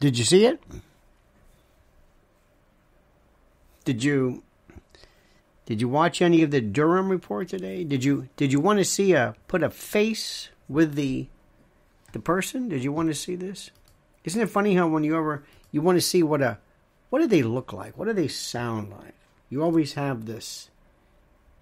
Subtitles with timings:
[0.00, 0.62] Did you see it?
[3.84, 4.42] Did you
[5.64, 7.82] did you watch any of the Durham report today?
[7.84, 11.28] Did you did you want to see a put a face with the
[12.12, 12.68] the person?
[12.68, 13.70] Did you want to see this?
[14.24, 16.58] Isn't it funny how when you ever you want to see what a
[17.10, 17.96] what do they look like?
[17.96, 19.14] What do they sound like?
[19.48, 20.70] You always have this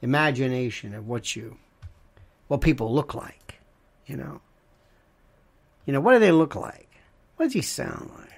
[0.01, 1.59] imagination of what you
[2.49, 3.61] what people look like,
[4.07, 4.41] you know.
[5.87, 6.94] You know, what do they look like?
[7.37, 8.31] What does he sound like?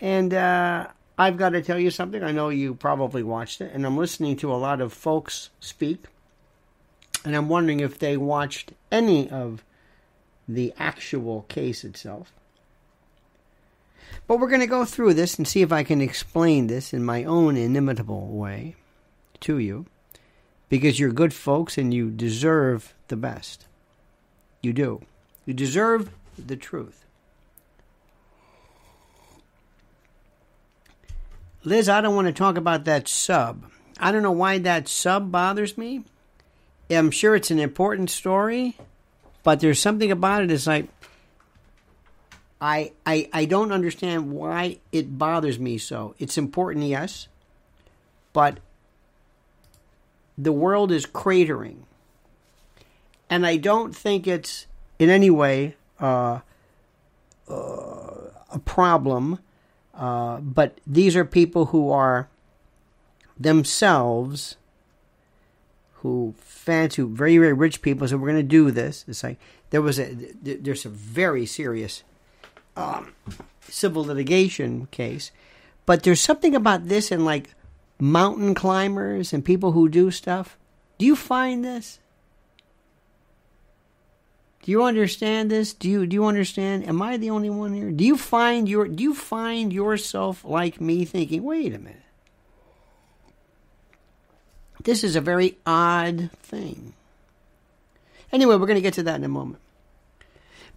[0.00, 0.86] And uh,
[1.18, 2.22] I've got to tell you something.
[2.22, 6.04] I know you probably watched it, and I'm listening to a lot of folks speak,
[7.24, 9.62] and I'm wondering if they watched any of
[10.48, 12.32] the actual case itself.
[14.26, 17.04] But we're going to go through this and see if I can explain this in
[17.04, 18.76] my own inimitable way
[19.40, 19.86] to you
[20.68, 23.66] because you're good folks and you deserve the best.
[24.62, 25.02] You do.
[25.46, 27.04] You deserve the truth.
[31.62, 33.64] Liz, I don't want to talk about that sub.
[33.98, 36.04] I don't know why that sub bothers me.
[36.90, 38.76] I'm sure it's an important story,
[39.42, 40.50] but there's something about it.
[40.50, 40.88] It's like
[42.60, 46.14] I, I I don't understand why it bothers me so.
[46.18, 47.28] It's important, yes,
[48.32, 48.58] but
[50.36, 51.82] the world is cratering,
[53.28, 54.66] and I don't think it's
[54.98, 56.40] in any way uh,
[57.48, 59.38] uh, a problem.
[59.94, 62.28] Uh, but these are people who are
[63.38, 64.56] themselves
[65.94, 68.08] who fancy very very rich people.
[68.08, 69.04] So we're going to do this.
[69.06, 69.38] It's like
[69.70, 72.02] there was a there's a very serious
[72.76, 73.14] um,
[73.60, 75.30] civil litigation case,
[75.86, 77.54] but there's something about this and like
[78.00, 80.56] mountain climbers and people who do stuff.
[80.98, 81.99] Do you find this?
[84.62, 85.72] Do you understand this?
[85.72, 86.86] Do you do you understand?
[86.86, 87.90] Am I the only one here?
[87.90, 91.96] Do you find your do you find yourself like me thinking, "Wait a minute.
[94.82, 96.92] This is a very odd thing."
[98.32, 99.60] Anyway, we're going to get to that in a moment.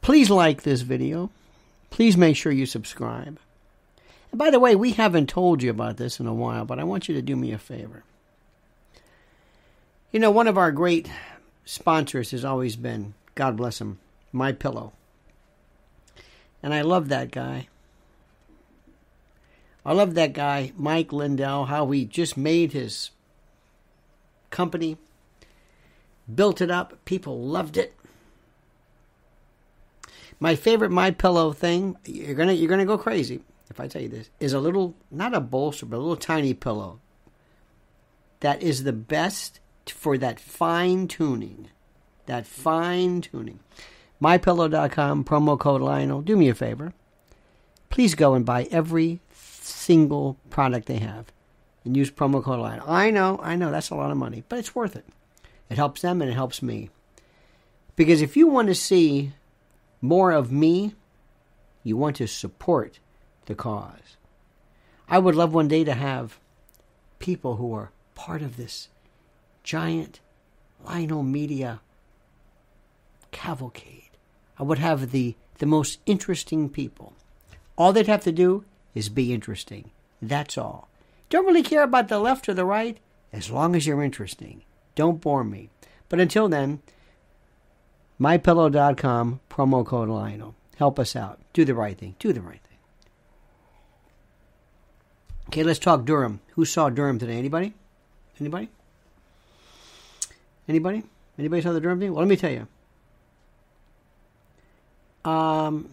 [0.01, 1.29] Please like this video.
[1.89, 3.37] Please make sure you subscribe.
[4.31, 6.83] And by the way, we haven't told you about this in a while, but I
[6.83, 8.03] want you to do me a favor.
[10.11, 11.09] You know, one of our great
[11.65, 13.99] sponsors has always been God bless him,
[14.31, 14.93] My Pillow.
[16.61, 17.67] And I love that guy.
[19.85, 23.11] I love that guy, Mike Lindell, how he just made his
[24.49, 24.97] company,
[26.33, 27.93] built it up, people loved it.
[30.39, 33.41] My favorite My Pillow thing, you're gonna you're gonna go crazy
[33.73, 36.53] if I tell you this, is a little not a bolster, but a little tiny
[36.53, 36.99] pillow.
[38.41, 41.69] That is the best for that fine tuning
[42.25, 43.59] that fine tuning.
[44.21, 46.21] MyPillow.com, promo code Lionel.
[46.21, 46.93] Do me a favor.
[47.89, 51.31] Please go and buy every single product they have
[51.83, 52.89] and use promo code Lionel.
[52.89, 55.05] I know, I know, that's a lot of money, but it's worth it.
[55.69, 56.89] It helps them and it helps me.
[57.95, 59.33] Because if you want to see
[60.01, 60.95] more of me,
[61.83, 62.99] you want to support
[63.45, 64.17] the cause.
[65.07, 66.39] I would love one day to have
[67.19, 68.89] people who are part of this
[69.63, 70.19] giant
[70.85, 71.81] Lionel Media
[73.33, 74.11] cavalcade.
[74.57, 77.13] I would have the, the most interesting people.
[77.77, 78.63] All they'd have to do
[78.95, 79.91] is be interesting.
[80.21, 80.87] That's all.
[81.29, 82.97] Don't really care about the left or the right
[83.33, 84.61] as long as you're interesting.
[84.95, 85.69] Don't bore me.
[86.07, 86.81] But until then,
[88.21, 90.55] mypillow.com, promo code Lionel.
[90.77, 91.39] Help us out.
[91.53, 92.15] Do the right thing.
[92.19, 92.77] Do the right thing.
[95.47, 96.39] Okay, let's talk Durham.
[96.51, 97.37] Who saw Durham today?
[97.37, 97.73] Anybody?
[98.39, 98.69] Anybody?
[100.67, 101.03] Anybody?
[101.37, 102.11] Anybody saw the Durham thing?
[102.13, 102.67] Well, let me tell you.
[105.25, 105.89] Um,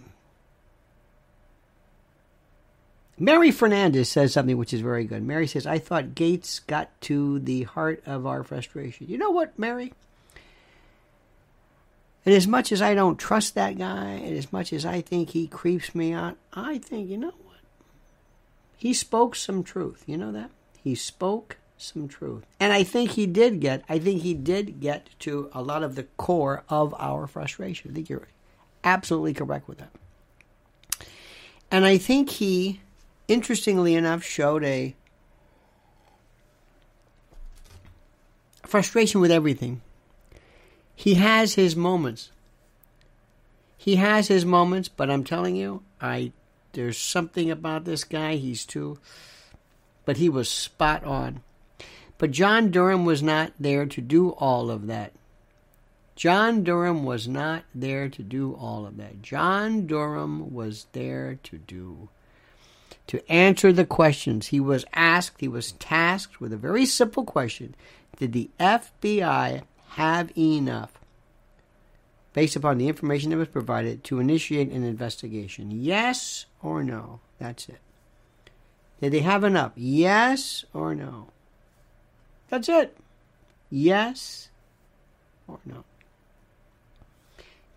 [3.18, 5.22] Mary Fernandez says something which is very good.
[5.22, 9.08] Mary says, I thought Gaetz got to the heart of our frustration.
[9.08, 9.92] You know what, Mary?
[12.24, 15.30] And as much as I don't trust that guy, and as much as I think
[15.30, 17.58] he creeps me out, I think, you know what?
[18.76, 20.04] He spoke some truth.
[20.06, 20.50] You know that?
[20.82, 22.44] He spoke some truth.
[22.58, 25.94] And I think he did get, I think he did get to a lot of
[25.94, 27.90] the core of our frustration.
[27.90, 28.28] I think you're
[28.84, 29.90] absolutely correct with that.
[31.70, 32.80] And I think he,
[33.28, 34.94] interestingly enough, showed a
[38.66, 39.80] frustration with everything.
[40.94, 42.30] He has his moments.
[43.76, 46.32] He has his moments, but I'm telling you, I
[46.72, 48.36] there's something about this guy.
[48.36, 48.98] He's too,
[50.04, 51.40] but he was spot on.
[52.18, 55.12] But John Durham was not there to do all of that
[56.16, 59.22] John Durham was not there to do all of that.
[59.22, 62.08] John Durham was there to do
[63.10, 64.46] to answer the questions.
[64.46, 67.74] He was asked, he was tasked with a very simple question.
[68.18, 70.92] Did the FBI have enough
[72.32, 75.72] based upon the information that was provided to initiate an investigation?
[75.72, 77.18] Yes or no?
[77.40, 77.80] That's it.
[79.00, 79.72] Did they have enough?
[79.74, 81.30] Yes or no?
[82.48, 82.96] That's it.
[83.70, 84.50] Yes
[85.48, 85.82] or no?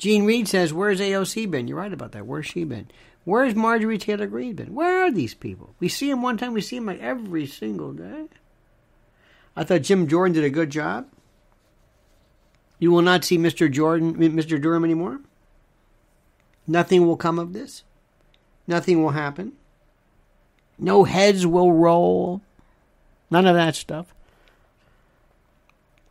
[0.04, 1.70] Gene Reed says, Where's AOC been?
[1.70, 2.26] You're right about that.
[2.28, 2.90] Where's she been?
[3.24, 4.76] Where's Marjorie Taylor Greene been?
[4.76, 5.76] Where are these people?
[5.80, 8.26] We see them one time, we see them like every single day.
[9.56, 11.08] I thought Jim Jordan did a good job.
[12.80, 13.72] You will not see Mr.
[13.72, 14.62] Jordan, Mr.
[14.62, 15.22] Durham anymore.
[16.68, 17.84] Nothing will come of this.
[18.68, 19.54] Nothing will happen.
[20.78, 22.42] No heads will roll.
[23.32, 24.14] None of that stuff.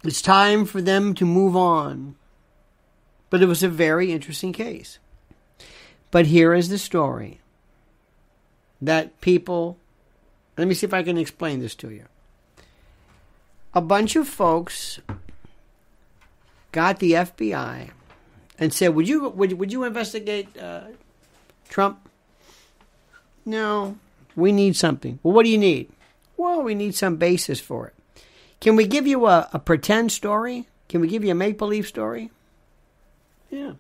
[0.03, 2.15] It's time for them to move on.
[3.32, 4.99] But it was a very interesting case.
[6.11, 7.40] But here is the story
[8.82, 9.79] that people,
[10.58, 12.05] let me see if I can explain this to you.
[13.73, 15.00] A bunch of folks
[16.73, 17.88] got the FBI
[18.58, 20.88] and said, "Would you would, would you investigate uh,
[21.70, 22.06] Trump?"
[23.46, 23.96] No,
[24.37, 25.20] we need something.
[25.23, 25.90] Well, what do you need?
[26.37, 27.94] Well, we need some basis for it.
[28.61, 30.69] Can we give you a, a pretend story?
[30.90, 32.31] Can we give you a make believe story?
[33.52, 33.72] Yeah.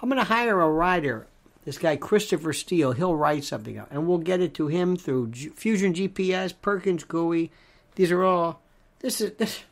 [0.00, 1.26] I'm going to hire a writer,
[1.64, 2.92] this guy Christopher Steele.
[2.92, 7.04] He'll write something up, and we'll get it to him through G- Fusion GPS, Perkins
[7.04, 7.50] Coie.
[7.96, 8.62] These are all.
[9.00, 9.64] This is this.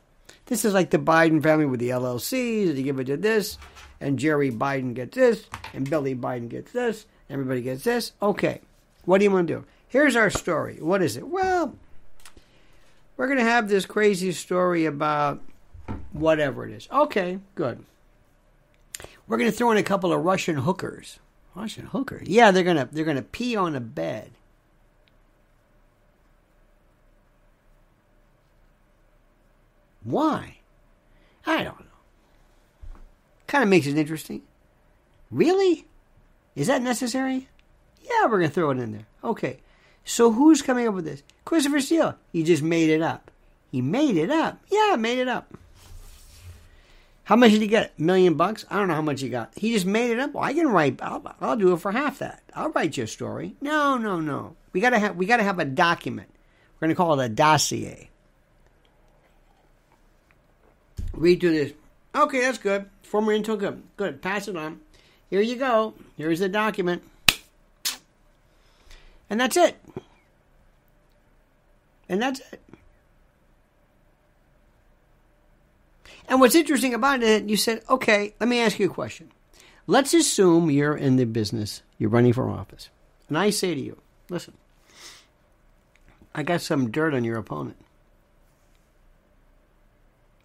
[0.46, 2.74] This is like the Biden family with the LLCs.
[2.74, 3.56] They give it to this,
[4.00, 7.06] and Jerry Biden gets this, and Billy Biden gets this.
[7.30, 8.12] Everybody gets this.
[8.20, 8.60] Okay,
[9.04, 9.64] what do you want to do?
[9.88, 10.78] Here's our story.
[10.80, 11.26] What is it?
[11.28, 11.74] Well,
[13.16, 15.40] we're going to have this crazy story about
[16.12, 16.88] whatever it is.
[16.92, 17.84] Okay, good.
[19.26, 21.18] We're going to throw in a couple of Russian hookers.
[21.54, 22.28] Russian hookers?
[22.28, 24.30] Yeah, they're going to they're going to pee on a bed.
[30.04, 30.58] Why?
[31.46, 31.86] I don't know.
[33.48, 34.42] Kind of makes it interesting.
[35.30, 35.86] Really?
[36.54, 37.48] Is that necessary?
[38.02, 39.06] Yeah, we're going to throw it in there.
[39.24, 39.58] Okay.
[40.04, 41.24] So who's coming up with this?
[41.44, 42.14] Christopher Steele.
[42.32, 43.30] He just made it up.
[43.72, 44.60] He made it up.
[44.70, 45.52] Yeah, made it up.
[47.26, 47.92] How much did he get?
[47.98, 48.64] A million bucks?
[48.70, 49.52] I don't know how much he got.
[49.56, 50.32] He just made it up.
[50.32, 51.02] Well, I can write.
[51.02, 52.40] I'll, I'll do it for half that.
[52.54, 53.56] I'll write you a story.
[53.60, 54.54] No, no, no.
[54.72, 55.16] We gotta have.
[55.16, 56.28] We gotta have a document.
[56.78, 58.10] We're gonna call it a dossier.
[61.12, 61.72] Read through this.
[62.14, 62.88] Okay, that's good.
[63.02, 63.82] Former intel good.
[63.96, 64.22] Good.
[64.22, 64.80] Pass it on.
[65.28, 65.94] Here you go.
[66.16, 67.02] Here's the document.
[69.28, 69.76] And that's it.
[72.08, 72.60] And that's it.
[76.28, 79.30] And what's interesting about it, you said, okay, let me ask you a question.
[79.86, 82.90] Let's assume you're in the business, you're running for office.
[83.28, 84.54] And I say to you, listen,
[86.34, 87.76] I got some dirt on your opponent.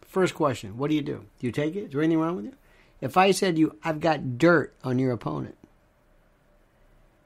[0.01, 1.25] First question, what do you do?
[1.39, 1.85] Do you take it?
[1.85, 2.53] Is there anything wrong with you?
[2.99, 5.57] If I said to you, I've got dirt on your opponent,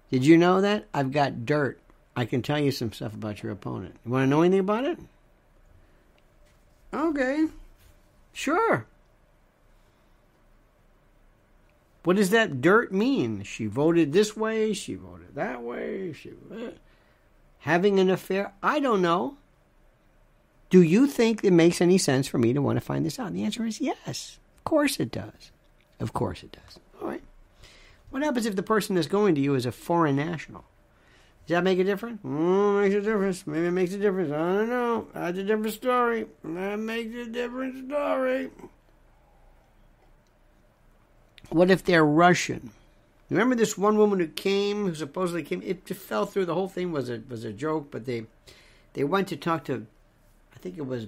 [0.10, 0.86] did you know that?
[0.94, 1.80] I've got dirt.
[2.16, 3.96] I can tell you some stuff about your opponent.
[4.06, 5.00] You want to know anything about it?
[6.94, 7.48] Okay.
[8.36, 8.86] Sure.
[12.04, 13.44] What does that dirt mean?
[13.44, 16.72] She voted this way, she voted that way, she eh.
[17.60, 18.54] having an affair?
[18.62, 19.38] I don't know.
[20.70, 23.28] Do you think it makes any sense for me to want to find this out?
[23.28, 24.38] And the answer is yes.
[24.58, 25.52] Of course it does.
[26.02, 26.80] Of course it does.
[27.02, 27.24] All right.
[28.10, 30.66] What happens if the person that's going to you is a foreign national?
[31.46, 32.22] Does that make a difference?
[32.24, 33.46] Mm, makes a difference.
[33.46, 34.32] Maybe it makes a difference.
[34.32, 35.08] I don't know.
[35.14, 36.26] That's a different story.
[36.44, 38.50] That makes a different story.
[41.50, 42.72] What if they're Russian?
[43.30, 45.62] Remember this one woman who came, who supposedly came.
[45.64, 46.46] It fell through.
[46.46, 47.90] The whole thing was a was a joke.
[47.92, 48.26] But they
[48.94, 49.86] they went to talk to,
[50.56, 51.08] I think it was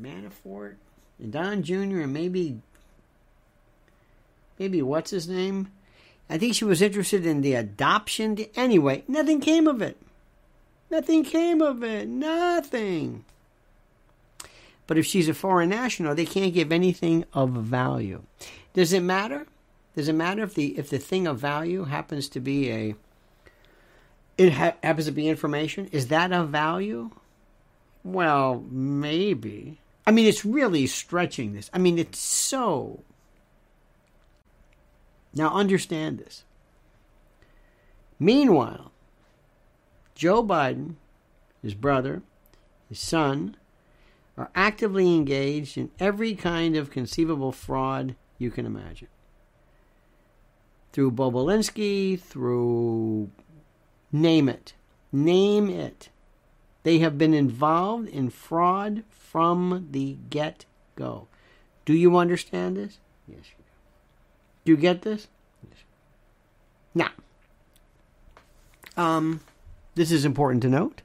[0.00, 0.74] Manafort
[1.18, 2.02] and Don Jr.
[2.02, 2.60] and maybe
[4.58, 5.72] maybe what's his name
[6.32, 8.38] I think she was interested in the adoption.
[8.56, 9.98] Anyway, nothing came of it.
[10.90, 12.08] Nothing came of it.
[12.08, 13.26] Nothing.
[14.86, 18.22] But if she's a foreign national, they can't give anything of value.
[18.72, 19.46] Does it matter?
[19.94, 22.94] Does it matter if the if the thing of value happens to be a
[24.38, 25.90] it ha- happens to be information?
[25.92, 27.10] Is that of value?
[28.04, 29.80] Well, maybe.
[30.06, 31.68] I mean, it's really stretching this.
[31.74, 33.04] I mean, it's so
[35.34, 36.44] now understand this.
[38.18, 38.92] Meanwhile,
[40.14, 40.96] Joe Biden,
[41.62, 42.22] his brother,
[42.88, 43.56] his son,
[44.36, 49.08] are actively engaged in every kind of conceivable fraud you can imagine.
[50.92, 53.30] Through Bobulinski, through
[54.10, 54.74] name it.
[55.10, 56.10] Name it.
[56.82, 61.28] They have been involved in fraud from the get go.
[61.84, 62.98] Do you understand this?
[63.26, 63.44] Yes,
[64.64, 64.72] do.
[64.72, 65.28] You get this?
[66.94, 67.10] Now,
[68.96, 69.40] um,
[69.94, 71.02] this is important to note.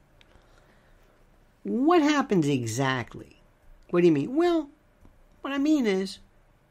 [1.64, 3.42] What happens exactly?
[3.90, 4.36] What do you mean?
[4.36, 4.70] Well,
[5.42, 6.20] what I mean is,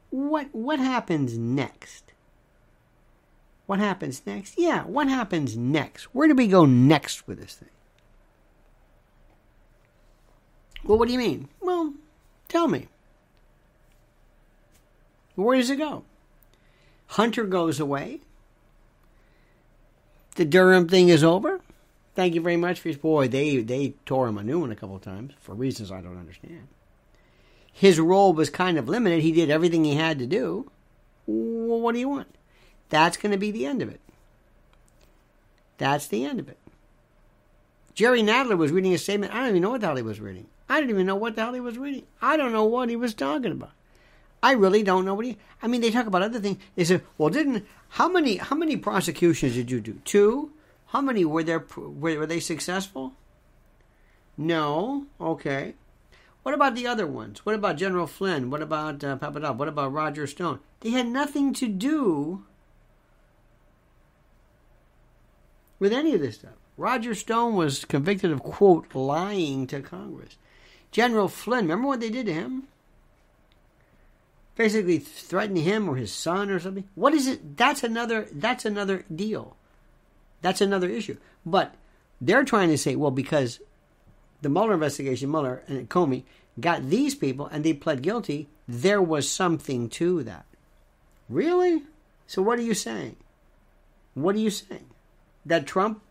[0.09, 2.13] what what happens next?
[3.65, 4.55] What happens next?
[4.57, 6.05] Yeah, what happens next?
[6.15, 7.69] Where do we go next with this thing?
[10.83, 11.49] Well, what do you mean?
[11.59, 11.93] Well,
[12.47, 12.87] tell me.
[15.35, 16.05] Where does it go?
[17.07, 18.21] Hunter goes away.
[20.35, 21.61] The Durham thing is over.
[22.15, 23.27] Thank you very much for his boy.
[23.27, 26.17] They they tore him a new one a couple of times for reasons I don't
[26.17, 26.67] understand.
[27.71, 29.21] His role was kind of limited.
[29.21, 30.71] He did everything he had to do.
[31.27, 32.33] Well, what do you want?
[32.89, 34.01] That's going to be the end of it.
[35.77, 36.57] That's the end of it.
[37.93, 39.33] Jerry Nadler was reading a statement.
[39.33, 40.47] I don't even know what the hell he was reading.
[40.69, 42.03] I didn't even know what the hell he was reading.
[42.21, 43.71] I don't know what he was talking about.
[44.41, 45.37] I really don't know what he.
[45.61, 46.57] I mean, they talk about other things.
[46.75, 49.99] They said, "Well, didn't how many how many prosecutions did you do?
[50.05, 50.51] Two?
[50.87, 51.65] How many were there?
[51.75, 53.13] Were, were they successful?
[54.37, 55.05] No.
[55.19, 55.73] Okay.
[56.43, 57.45] What about the other ones?
[57.45, 58.49] What about General Flynn?
[58.49, 59.17] What about uh?
[59.17, 60.59] What about Roger Stone?
[60.81, 62.45] They had nothing to do
[65.79, 66.53] with any of this stuff.
[66.77, 70.37] Roger Stone was convicted of quote lying to Congress.
[70.91, 72.67] General Flynn, remember what they did to him?
[74.57, 76.85] Basically threaten him or his son or something.
[76.95, 77.55] What is it?
[77.57, 79.55] That's another that's another deal.
[80.41, 81.17] That's another issue.
[81.45, 81.75] But
[82.19, 83.59] they're trying to say, well, because
[84.41, 86.23] the Mueller investigation, Mueller and Comey
[86.59, 90.45] got these people and they pled guilty, there was something to that.
[91.29, 91.83] Really?
[92.25, 93.15] So what are you saying?
[94.15, 94.87] What are you saying?
[95.45, 96.01] That Trump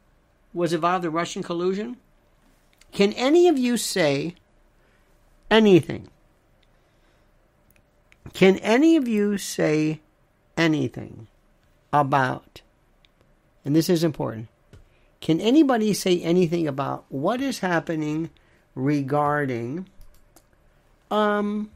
[0.55, 1.97] was involved in Russian collusion?
[2.93, 4.37] Can any of you say
[5.51, 6.09] anything?
[8.33, 10.01] Can any of you say
[10.57, 11.29] anything
[11.93, 12.63] about,
[13.65, 14.49] and this is important,
[15.21, 18.31] can anybody say anything about what is happening
[18.75, 19.89] regarding
[21.11, 21.71] um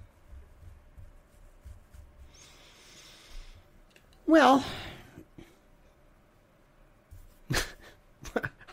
[4.26, 4.64] well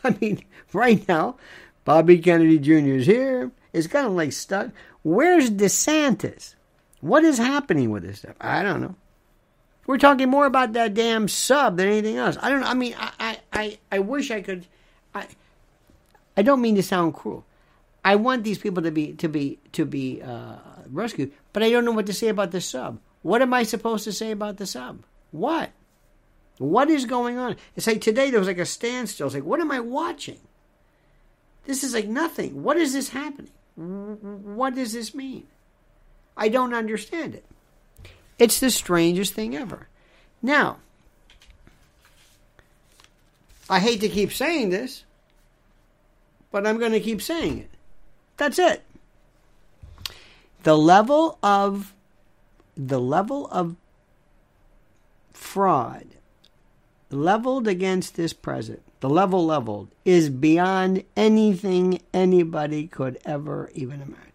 [0.04, 0.44] I mean,
[0.74, 1.38] right now,
[1.86, 2.96] Bobby Kennedy Jr.
[2.98, 3.52] is here.
[3.74, 4.70] It's kind of like stuck.
[5.04, 6.56] Where's DeSantis?
[7.02, 8.36] What is happening with this stuff?
[8.42, 8.96] I don't know.
[9.86, 12.38] We're talking more about that damn sub than anything else.
[12.42, 12.68] I don't know.
[12.68, 14.66] I mean, I, I, I wish I could.
[15.16, 15.28] I,
[16.36, 17.46] I don't mean to sound cruel.
[18.04, 20.58] I want these people to be to be to be uh,
[20.92, 23.00] rescued, but I don't know what to say about the sub.
[23.22, 25.04] What am I supposed to say about the sub?
[25.32, 25.72] What?
[26.58, 27.56] What is going on?
[27.76, 29.28] It's like today there was like a standstill.
[29.28, 30.40] It's like, what am I watching?
[31.66, 32.64] This is like nothing.
[32.64, 33.52] What is this happening?
[33.76, 35.48] What does this mean?
[36.38, 37.44] I don't understand it.
[38.38, 39.88] It's the strangest thing ever.
[40.42, 40.78] Now,
[43.70, 45.04] I hate to keep saying this,
[46.52, 47.72] but I'm going to keep saying it.
[48.38, 48.84] That's it.
[50.64, 51.94] The level of
[52.76, 53.76] the level of
[55.34, 56.06] fraud
[57.10, 64.27] leveled against this president, the level leveled, is beyond anything anybody could ever even imagine.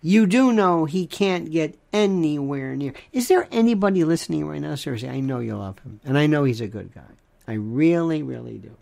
[0.00, 2.92] You do know he can't get anywhere near.
[3.12, 5.08] Is there anybody listening right now, seriously?
[5.08, 7.02] I know you love him, and I know he's a good guy.
[7.48, 8.76] I really, really do.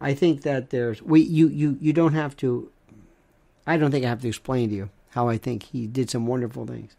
[0.00, 2.70] I think that there's we you you you don't have to.
[3.66, 6.26] I don't think I have to explain to you how I think he did some
[6.26, 6.94] wonderful things.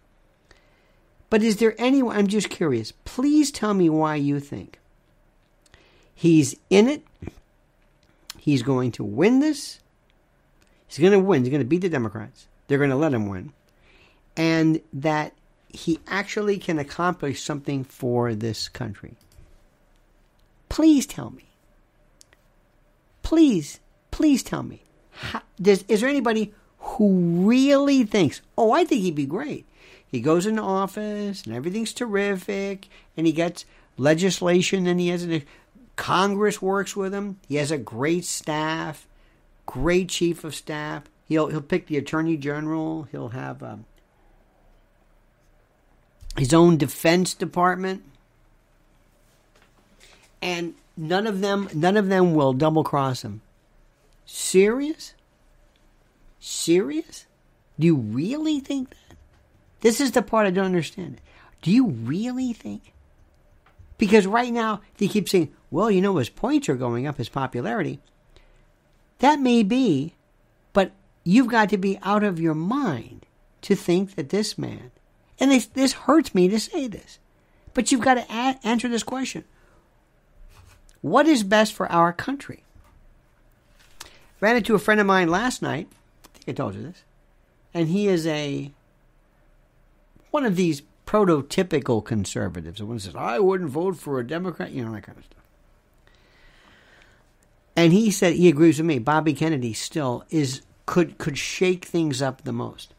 [1.29, 2.15] But is there anyone?
[2.17, 2.93] I'm just curious.
[3.05, 4.79] Please tell me why you think
[6.15, 7.03] he's in it.
[8.37, 9.79] He's going to win this.
[10.87, 11.43] He's going to win.
[11.43, 13.51] He's going to beat the Democrats they're going to let him win.
[14.37, 15.33] And that
[15.67, 19.17] he actually can accomplish something for this country.
[20.69, 21.49] Please tell me.
[23.23, 24.83] Please, please tell me.
[25.11, 29.65] How, does, is there anybody who really thinks, oh, I think he'd be great?
[30.07, 32.87] He goes into office and everything's terrific,
[33.17, 33.65] and he gets
[33.97, 35.43] legislation, and he has a
[35.97, 37.37] Congress works with him.
[37.49, 39.07] He has a great staff,
[39.65, 41.03] great chief of staff.
[41.31, 43.03] He'll he'll pick the attorney general.
[43.03, 43.85] He'll have um,
[46.35, 48.03] his own defense department,
[50.41, 53.39] and none of them none of them will double cross him.
[54.25, 55.13] Serious?
[56.41, 57.27] Serious?
[57.79, 59.15] Do you really think that?
[59.79, 61.21] This is the part I don't understand.
[61.61, 62.91] Do you really think?
[63.97, 67.29] Because right now they keep saying, well, you know, his points are going up, his
[67.29, 68.01] popularity.
[69.19, 70.15] That may be,
[71.23, 73.25] you've got to be out of your mind
[73.61, 74.91] to think that this man,
[75.39, 77.19] and this, this hurts me to say this,
[77.73, 79.43] but you've got to a- answer this question
[81.01, 82.63] What is best for our country?
[84.39, 85.87] Ran into a friend of mine last night.
[86.25, 87.03] I think I told you this.
[87.73, 88.71] And he is a
[90.31, 92.79] one of these prototypical conservatives.
[92.79, 95.37] The one says, I wouldn't vote for a Democrat, you know, that kind of stuff.
[97.75, 98.99] And he said he agrees with me.
[98.99, 102.93] Bobby Kennedy still is could could shake things up the most.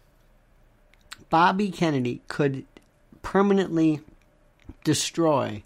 [1.30, 2.64] Bobby Kennedy could
[3.22, 4.00] permanently
[4.84, 5.62] destroy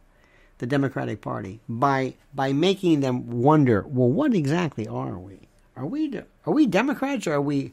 [0.59, 5.49] the Democratic Party by by making them wonder, well, what exactly are we?
[5.77, 7.73] Are we are we Democrats or are we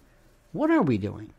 [0.52, 1.34] what are we doing?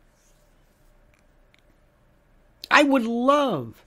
[2.71, 3.85] I would love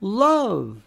[0.00, 0.82] love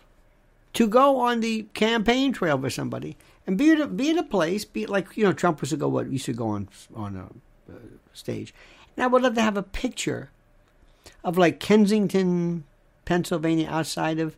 [0.73, 3.17] to go on the campaign trail for somebody
[3.51, 5.75] and be at a, be at a place, be like you know Trump was to
[5.75, 7.75] go what used to go on on a, a
[8.13, 8.53] stage,
[8.95, 10.31] and I would love to have a picture
[11.21, 12.63] of like Kensington,
[13.03, 14.37] Pennsylvania, outside of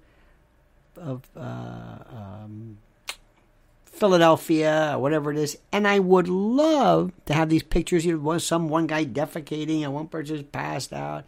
[0.98, 2.80] of uh, um,
[3.86, 8.04] Philadelphia or whatever it is, and I would love to have these pictures.
[8.04, 11.24] You know, some one guy defecating and one person's passed out,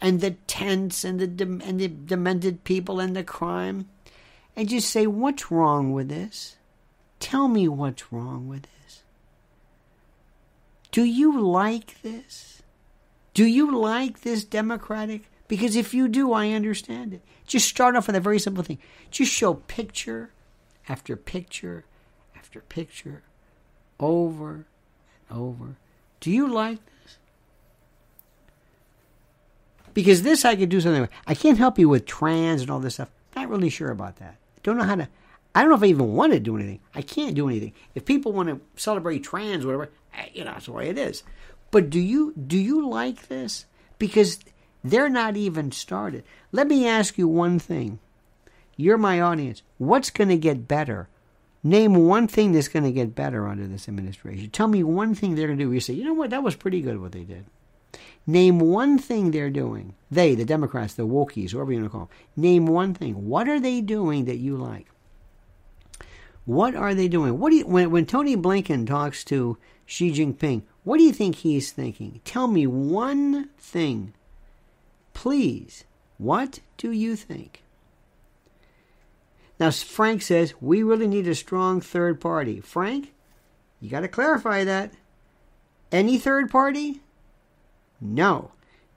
[0.00, 3.88] and the tents and the and the demented people and the crime,
[4.56, 6.56] and just say, what's wrong with this?
[7.20, 9.02] Tell me what's wrong with this.
[10.90, 12.62] Do you like this?
[13.34, 15.30] Do you like this Democratic?
[15.46, 17.22] Because if you do, I understand it.
[17.46, 18.78] Just start off with a very simple thing.
[19.10, 20.30] Just show picture
[20.88, 21.84] after picture
[22.36, 23.22] after picture
[23.98, 24.66] over
[25.28, 25.76] and over.
[26.20, 27.18] Do you like this?
[29.94, 31.10] Because this I could do something with.
[31.26, 33.10] I can't help you with trans and all this stuff.
[33.36, 34.36] Not really sure about that.
[34.62, 35.08] Don't know how to
[35.54, 36.80] I don't know if I even want to do anything.
[36.94, 37.72] I can't do anything.
[37.94, 41.22] If people want to celebrate trans, whatever, eh, you know, that's the way it is.
[41.70, 43.66] But do you do you like this?
[43.98, 44.38] Because
[44.82, 46.24] they're not even started.
[46.52, 47.98] Let me ask you one thing.
[48.76, 49.62] You're my audience.
[49.78, 51.08] What's going to get better?
[51.62, 54.48] Name one thing that's going to get better under this administration.
[54.50, 55.72] Tell me one thing they're going to do.
[55.72, 57.44] You say, you know what, that was pretty good what they did.
[58.26, 59.94] Name one thing they're doing.
[60.10, 62.08] They, the Democrats, the Wokies, whoever you want to call them.
[62.36, 63.28] Name one thing.
[63.28, 64.86] What are they doing that you like?
[66.44, 67.38] What are they doing?
[67.38, 71.36] What do you, when, when Tony Blinken talks to Xi Jinping, what do you think
[71.36, 72.20] he's thinking?
[72.24, 74.14] Tell me one thing.
[75.14, 75.84] Please,
[76.18, 77.62] what do you think?
[79.58, 82.60] Now, Frank says, we really need a strong third party.
[82.60, 83.12] Frank,
[83.78, 84.92] you got to clarify that.
[85.92, 87.02] Any third party?
[88.00, 88.52] No.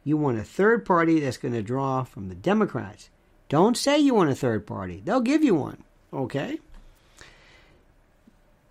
[0.05, 3.09] You want a third party that's going to draw from the Democrats.
[3.49, 5.01] Don't say you want a third party.
[5.03, 5.83] They'll give you one.
[6.13, 6.59] Okay?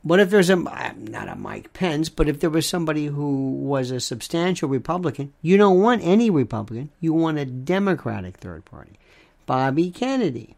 [0.03, 3.53] What if there's a uh, not a Mike Pence, but if there was somebody who
[3.53, 6.91] was a substantial Republican, you don't want any Republican.
[7.01, 8.99] You want a Democratic third party.
[9.47, 10.57] Bobby Kennedy.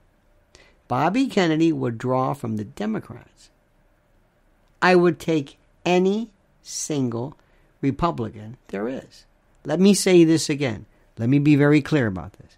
[0.89, 3.51] Bobby Kennedy would draw from the Democrats.
[4.81, 6.31] I would take any
[6.63, 7.37] single
[7.81, 9.25] Republican there is.
[9.65, 10.87] Let me say this again.
[11.19, 12.57] Let me be very clear about this.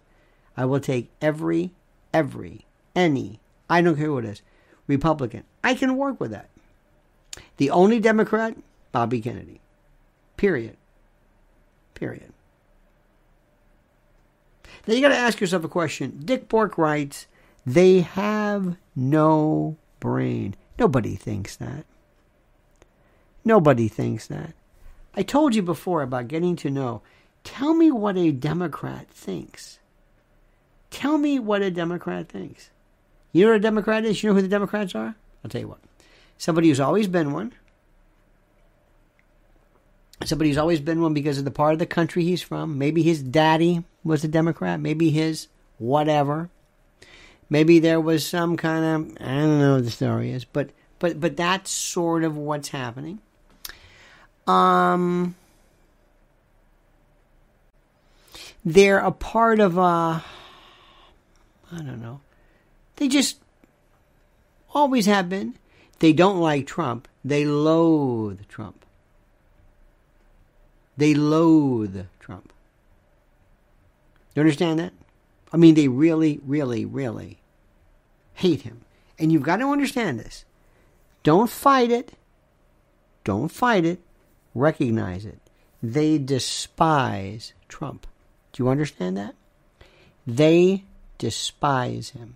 [0.55, 1.71] I will take every,
[2.13, 4.41] every, any, I don't care who it is,
[4.87, 5.43] Republican.
[5.63, 6.49] I can work with that.
[7.57, 8.55] The only Democrat,
[8.91, 9.61] Bobby Kennedy.
[10.37, 10.77] Period.
[11.93, 12.31] Period.
[14.85, 16.21] Now you got to ask yourself a question.
[16.23, 17.27] Dick Bork writes,
[17.65, 20.55] they have no brain.
[20.79, 21.85] Nobody thinks that.
[23.43, 24.53] Nobody thinks that.
[25.15, 27.01] I told you before about getting to know.
[27.43, 29.79] Tell me what a Democrat thinks.
[30.91, 32.69] Tell me what a Democrat thinks.
[33.31, 34.21] You know what a Democrat is?
[34.21, 35.15] You know who the Democrats are?
[35.43, 35.79] I'll tell you what
[36.37, 37.53] somebody who's always been one,
[40.25, 42.77] somebody who's always been one because of the part of the country he's from.
[42.77, 45.47] Maybe his daddy was a Democrat, maybe his
[45.77, 46.49] whatever.
[47.49, 51.19] Maybe there was some kind of I don't know what the story is, but but
[51.19, 53.19] but that's sort of what's happening.
[54.45, 55.35] Um
[58.65, 60.23] they're a part of a
[61.71, 62.21] I don't know.
[62.97, 63.37] They just
[64.73, 65.55] always have been.
[65.99, 67.07] They don't like Trump.
[67.25, 68.85] They loathe Trump.
[70.95, 72.51] They loathe Trump.
[74.35, 74.93] You understand that?
[75.51, 77.39] I mean, they really, really, really
[78.33, 78.81] hate him.
[79.17, 80.45] And you've got to understand this.
[81.23, 82.13] Don't fight it.
[83.23, 83.99] Don't fight it.
[84.53, 85.39] Recognize it.
[85.81, 88.07] They despise Trump.
[88.53, 89.35] Do you understand that?
[90.25, 90.83] They
[91.17, 92.35] despise him.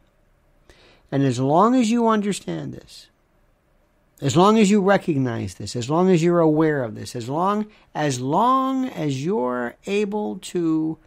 [1.12, 3.08] And as long as you understand this,
[4.22, 7.66] as long as you recognize this, as long as you're aware of this, as long
[7.96, 10.98] as long as you're able to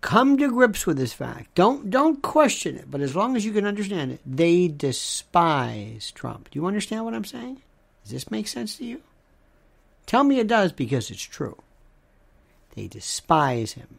[0.00, 3.52] come to grips with this fact, don't don't question it, but as long as you
[3.52, 6.50] can understand it, they despise Trump.
[6.50, 7.60] Do you understand what I'm saying?
[8.04, 9.02] Does this make sense to you?
[10.06, 11.56] Tell me it does because it's true.
[12.76, 13.98] They despise him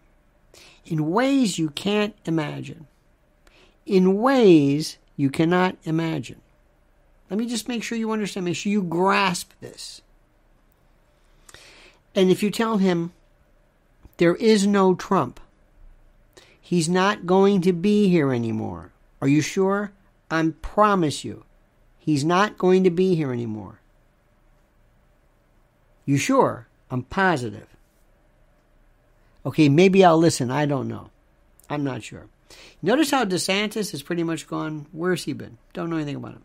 [0.86, 2.88] in ways you can't imagine.
[3.86, 6.42] In ways you cannot imagine.
[7.30, 10.02] Let me just make sure you understand, make sure you grasp this.
[12.14, 13.12] And if you tell him
[14.18, 15.40] there is no Trump,
[16.62, 18.92] he's not going to be here anymore.
[19.22, 19.92] Are you sure?
[20.30, 21.44] I promise you,
[21.98, 23.80] he's not going to be here anymore.
[26.06, 26.68] You sure?
[26.92, 27.68] I'm positive.
[29.46, 30.50] Okay, maybe I'll listen.
[30.50, 31.10] I don't know.
[31.70, 32.28] I'm not sure.
[32.82, 34.86] Notice how DeSantis has pretty much gone.
[34.92, 35.58] Where's he been?
[35.74, 36.44] Don't know anything about him.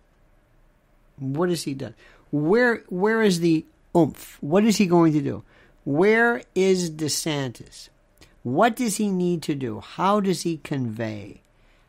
[1.21, 1.95] What has he done?
[2.33, 3.65] Where where is the
[3.97, 4.39] oomph?
[4.41, 5.45] What is he going to do?
[5.85, 7.89] Where is DeSantis?
[8.43, 9.81] What does he need to do?
[9.81, 11.43] How does he convey?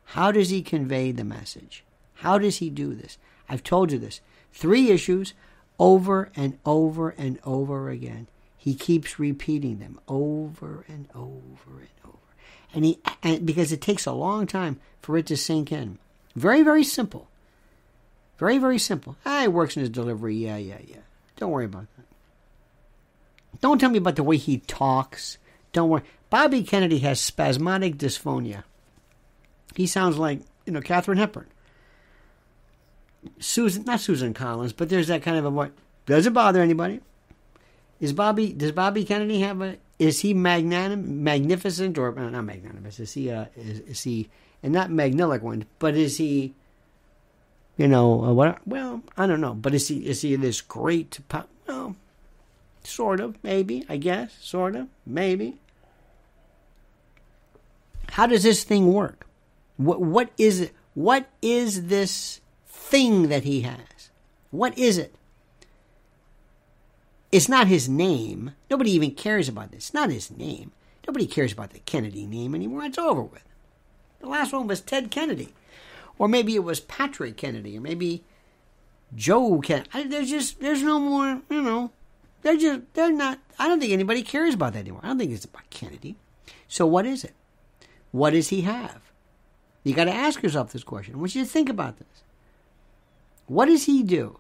[0.06, 1.84] How does he convey the message?
[2.16, 3.18] How does he do this?
[3.48, 4.22] I've told you this.
[4.54, 5.34] Three issues
[5.80, 8.28] over and over and over again.
[8.58, 12.18] He keeps repeating them over and over and over.
[12.74, 15.98] And he and because it takes a long time for it to sink in.
[16.36, 17.28] Very, very simple.
[18.42, 19.16] Very, very simple.
[19.24, 20.36] Ah, it works in his delivery.
[20.36, 20.98] Yeah, yeah, yeah.
[21.38, 22.06] Don't worry about that.
[23.62, 25.38] Don't tell me about the way he talks.
[25.74, 26.02] Don't worry.
[26.32, 28.64] Bobby Kennedy has spasmodic dysphonia.
[29.76, 31.46] He sounds like, you know, Katharine Hepburn.
[33.40, 35.72] Susan, not Susan Collins, but there's that kind of a what?
[36.08, 37.00] Does it bother anybody?
[38.00, 38.54] Is Bobby?
[38.54, 39.78] Does Bobby Kennedy have a?
[40.00, 43.00] Is he magnanim, magnificent, or not magnanimous?
[43.00, 43.30] Is he?
[43.30, 44.30] Uh, is, is he?
[44.64, 46.56] And not magniloquent, but is he?
[47.78, 48.60] You know uh, what?
[48.68, 50.06] Well, I don't know, but is he?
[50.08, 51.20] Is he this great?
[51.68, 51.96] Well,
[52.84, 53.86] sort of, maybe.
[53.90, 55.60] I guess, sort of, maybe.
[58.12, 59.26] How does this thing work?
[59.78, 60.74] What what is it?
[60.94, 64.10] What is this thing that he has?
[64.52, 65.16] What is it?
[67.32, 68.52] It's not his name.
[68.70, 69.86] Nobody even cares about this.
[69.86, 70.74] It's not his name.
[71.08, 72.84] Nobody cares about the Kennedy name anymore.
[72.84, 73.46] It's over with.
[74.20, 75.54] The last one was Ted Kennedy.
[76.22, 77.80] Or maybe it was Patrick Kennedy.
[77.80, 78.24] Or maybe
[79.16, 80.04] Joe Kennedy.
[80.04, 81.90] there's just, there's no more, you know.
[82.44, 85.02] They're just, they're not, I don't think anybody cares about that anymore.
[85.04, 86.18] I don't think it's about Kennedy.
[86.68, 87.34] So what is it?
[88.12, 89.02] What does he have?
[89.84, 91.16] You got to ask yourself this question.
[91.16, 92.22] I want you to think about this.
[93.48, 94.38] What does he do?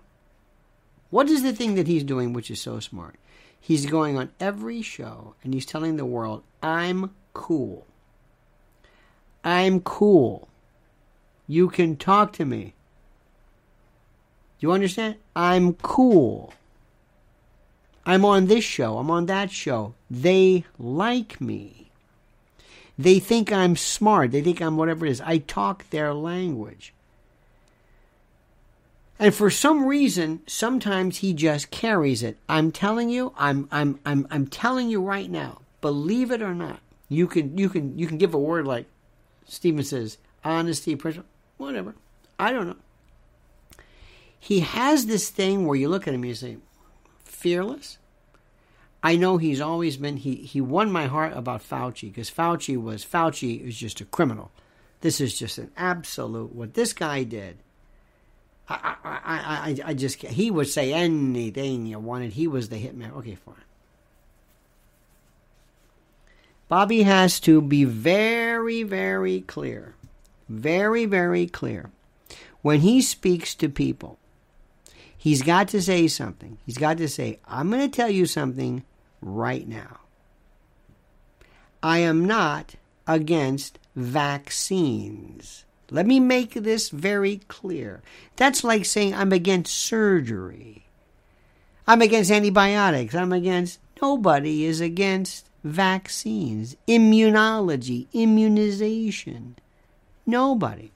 [1.09, 3.15] What is the thing that he's doing which is so smart?
[3.59, 7.87] He's going on every show and he's telling the world, I'm cool.
[9.43, 10.47] I'm cool.
[11.51, 12.75] You can talk to me.
[14.61, 15.15] You understand?
[15.35, 16.53] I'm cool.
[18.05, 18.97] I'm on this show.
[18.97, 19.93] I'm on that show.
[20.09, 21.91] They like me.
[22.97, 24.31] They think I'm smart.
[24.31, 25.19] They think I'm whatever it is.
[25.19, 26.93] I talk their language.
[29.19, 32.37] And for some reason, sometimes he just carries it.
[32.47, 36.79] I'm telling you, I'm I'm I'm I'm telling you right now, believe it or not,
[37.09, 38.85] you can you can you can give a word like
[39.45, 41.27] Stephen says, honesty, principle,
[41.61, 41.95] whatever.
[42.37, 42.75] I don't know.
[44.39, 46.57] He has this thing where you look at him and you say,
[47.23, 47.97] fearless.
[49.03, 53.03] I know he's always been he he won my heart about Fauci because Fauci was
[53.03, 54.51] Fauci is just a criminal.
[55.01, 57.57] This is just an absolute what this guy did
[58.71, 62.33] I, I, I, I just he would say anything you wanted.
[62.33, 63.15] He was the hitman.
[63.17, 63.55] Okay, fine.
[66.67, 69.93] Bobby has to be very, very clear,
[70.51, 71.89] very, very clear
[72.61, 74.17] when he speaks to people.
[75.17, 76.57] He's got to say something.
[76.65, 78.83] He's got to say, "I'm going to tell you something
[79.21, 79.99] right now.
[81.83, 82.75] I am not
[83.07, 88.01] against vaccines." Let me make this very clear.
[88.37, 90.85] That's like saying I'm against surgery.
[91.85, 93.13] I'm against antibiotics.
[93.13, 93.79] I'm against.
[94.01, 99.57] Nobody is against vaccines, immunology, immunization.
[100.31, 100.91] Nobody.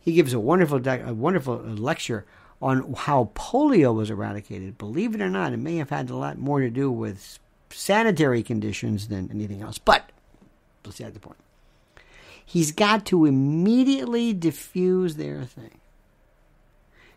[0.00, 2.24] He gives a wonderful, a wonderful uh, lecture
[2.60, 4.78] on how polio was eradicated.
[4.78, 7.38] Believe it or not, it may have had a lot more to do with
[7.70, 9.78] sanitary conditions than anything else.
[9.78, 10.10] But
[10.84, 11.38] let's see the point.
[12.44, 15.78] He's got to immediately diffuse their thing.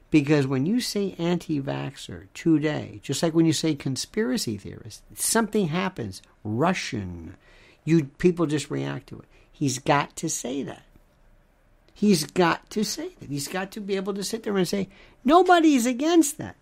[0.09, 5.69] Because when you say anti vaxxer today, just like when you say conspiracy theorist, something
[5.69, 6.21] happens.
[6.43, 7.37] Russian,
[7.85, 9.25] You people just react to it.
[9.49, 10.83] He's got to say that.
[11.93, 13.29] He's got to say that.
[13.29, 14.89] He's got to be able to sit there and say,
[15.23, 16.55] nobody's against that.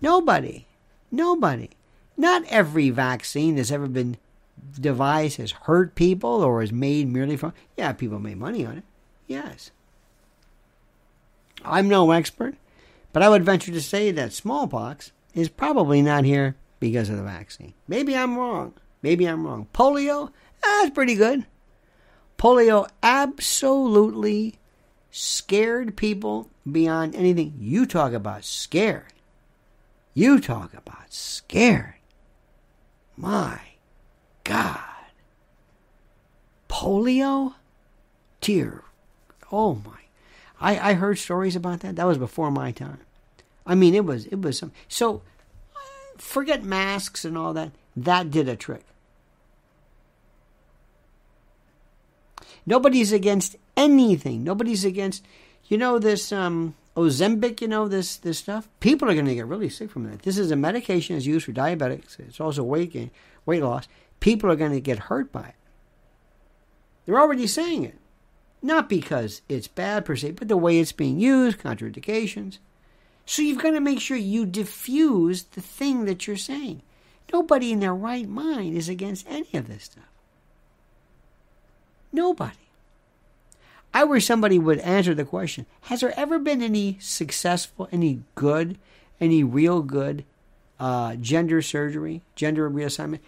[0.00, 0.66] Nobody.
[1.10, 1.70] Nobody.
[2.16, 4.16] Not every vaccine that's ever been
[4.78, 7.52] devised has hurt people or is made merely from.
[7.76, 8.84] Yeah, people made money on it.
[9.26, 9.70] Yes.
[11.64, 12.54] I'm no expert,
[13.12, 17.22] but I would venture to say that smallpox is probably not here because of the
[17.22, 17.74] vaccine.
[17.88, 18.74] Maybe I'm wrong.
[19.02, 19.66] Maybe I'm wrong.
[19.74, 20.30] Polio, eh,
[20.62, 21.46] that's pretty good.
[22.38, 24.58] Polio absolutely
[25.10, 27.54] scared people beyond anything.
[27.58, 29.12] You talk about scared.
[30.14, 31.94] You talk about scared.
[33.16, 33.60] My
[34.44, 34.80] God.
[36.68, 37.54] Polio?
[38.40, 38.82] Dear.
[39.50, 39.92] Oh my.
[40.60, 41.96] I, I heard stories about that.
[41.96, 43.00] That was before my time.
[43.66, 44.72] I mean, it was it was some.
[44.88, 45.22] So,
[46.18, 47.72] forget masks and all that.
[47.96, 48.84] That did a trick.
[52.66, 54.42] Nobody's against anything.
[54.42, 55.24] Nobody's against,
[55.66, 57.60] you know, this um, Ozempic.
[57.60, 58.68] You know this this stuff.
[58.80, 60.22] People are going to get really sick from that.
[60.22, 62.18] This is a medication that's used for diabetics.
[62.18, 63.10] It's also weight gain,
[63.44, 63.86] weight loss
[64.20, 65.54] people are going to get hurt by it.
[67.04, 67.98] They're already saying it.
[68.62, 72.58] Not because it's bad per se, but the way it's being used, contraindications.
[73.24, 76.82] So you've got to make sure you diffuse the thing that you're saying.
[77.32, 80.04] Nobody in their right mind is against any of this stuff.
[82.12, 82.56] Nobody.
[83.94, 88.78] I wish somebody would answer the question Has there ever been any successful, any good,
[89.20, 90.24] any real good
[90.78, 93.20] uh, gender surgery, gender reassignment?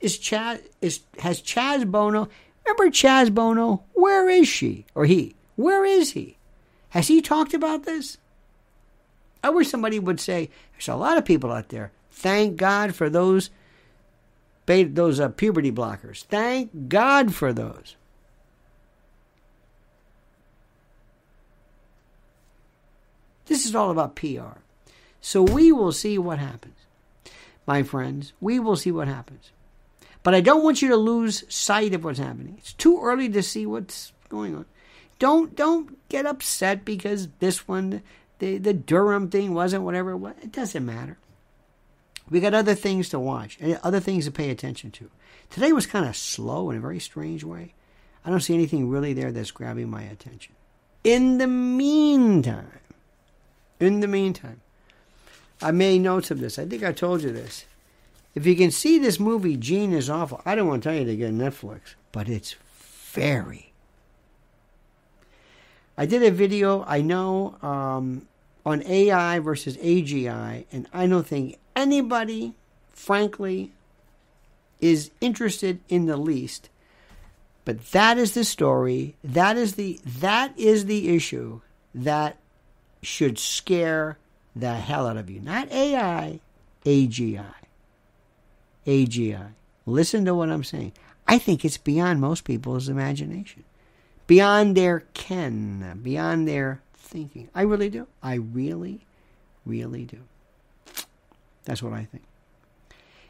[0.00, 2.28] is Chaz is has Chaz Bono?
[2.64, 3.82] Remember Chaz Bono?
[3.94, 5.34] Where is she or he?
[5.56, 6.36] Where is he?
[6.90, 8.18] Has he talked about this?
[9.42, 10.50] I wish somebody would say.
[10.72, 11.92] There's a lot of people out there.
[12.10, 13.50] Thank God for those
[14.66, 16.24] those uh, puberty blockers.
[16.24, 17.96] Thank God for those.
[23.46, 24.58] This is all about PR.
[25.20, 26.74] So we will see what happens.
[27.66, 29.50] My friends, we will see what happens.
[30.22, 32.56] But I don't want you to lose sight of what's happening.
[32.58, 34.66] It's too early to see what's going on.
[35.18, 38.02] Don't don't get upset because this one,
[38.38, 40.34] the the Durham thing wasn't whatever it was.
[40.42, 41.18] It doesn't matter.
[42.28, 45.10] We got other things to watch and other things to pay attention to.
[45.48, 47.74] Today was kind of slow in a very strange way.
[48.24, 50.54] I don't see anything really there that's grabbing my attention.
[51.04, 52.80] In the meantime,
[53.80, 54.60] in the meantime,
[55.60, 56.58] I made notes of this.
[56.58, 57.64] I think I told you this.
[58.34, 60.42] If you can see this movie, Gene is awful.
[60.44, 62.54] I don't want to tell you to get Netflix, but it's
[63.12, 63.72] very.
[65.96, 68.28] I did a video, I know, um,
[68.66, 72.52] on AI versus AGI, and I don't think anybody,
[72.92, 73.72] frankly,
[74.80, 76.68] is interested in the least.
[77.64, 79.16] But that is the story.
[79.24, 81.62] That is the that is the issue
[81.94, 82.36] that
[83.06, 84.18] should scare
[84.54, 85.40] the hell out of you.
[85.40, 86.40] Not AI,
[86.84, 87.54] AGI.
[88.86, 89.48] AGI.
[89.86, 90.92] Listen to what I'm saying.
[91.28, 93.64] I think it's beyond most people's imagination,
[94.26, 97.48] beyond their ken, beyond their thinking.
[97.54, 98.06] I really do.
[98.22, 99.00] I really,
[99.64, 100.18] really do.
[101.64, 102.24] That's what I think.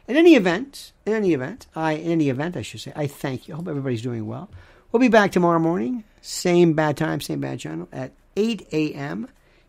[0.07, 3.47] In any event, in any event, I in any event, I should say, I thank
[3.47, 3.53] you.
[3.53, 4.49] I hope everybody's doing well.
[4.91, 9.27] We'll be back tomorrow morning, same bad time, same bad channel at 8 a.m.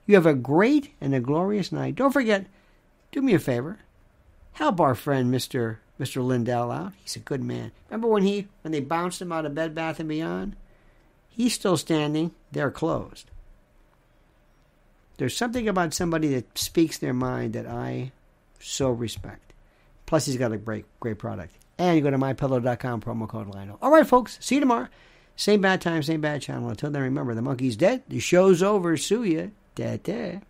[0.08, 1.94] You have a great and a glorious night.
[1.94, 2.46] Don't forget,
[3.12, 3.78] do me a favor
[4.58, 5.76] help our friend Mr.
[6.00, 6.24] Mr.
[6.24, 6.92] Lindell out.
[7.02, 7.70] He's a good man.
[7.88, 10.56] Remember when he when they bounced him out of Bed Bath and Beyond?
[11.30, 12.32] He's still standing.
[12.50, 13.30] They're closed.
[15.16, 18.12] There's something about somebody that speaks their mind that I
[18.60, 19.52] so respect.
[20.06, 21.54] Plus, he's got a great great product.
[21.78, 23.78] And you go to mypillow.com promo code Lionel.
[23.80, 24.38] All right, folks.
[24.40, 24.88] See you tomorrow.
[25.36, 26.68] Same bad time, same bad channel.
[26.68, 28.02] Until then, remember the monkey's dead.
[28.08, 28.96] The show's over.
[28.96, 29.22] Sue
[29.78, 29.96] ya.
[29.96, 30.47] Da da.